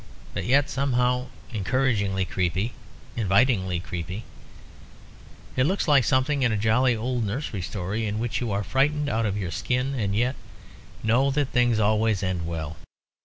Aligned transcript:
"But 0.33 0.45
yet 0.45 0.67
somehow 0.67 1.27
encouragingly 1.53 2.25
creepy, 2.25 2.73
invitingly 3.15 3.79
creepy. 3.79 4.23
It 5.55 5.67
looks 5.67 5.87
like 5.87 6.05
something 6.05 6.41
in 6.41 6.51
a 6.51 6.57
jolly 6.57 6.95
old 6.95 7.23
nursery 7.23 7.61
story 7.61 8.07
in 8.07 8.17
which 8.17 8.41
you 8.41 8.51
are 8.51 8.63
frightened 8.63 9.09
out 9.09 9.27
of 9.27 9.37
your 9.37 9.51
skin, 9.51 9.93
and 9.93 10.15
yet 10.15 10.35
know 11.03 11.29
that 11.29 11.49
things 11.49 11.77
always 11.79 12.23
end 12.23 12.47
well. 12.47 12.77